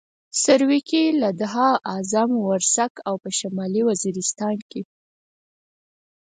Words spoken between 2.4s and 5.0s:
ورسک او په شمالي وزیرستان کې.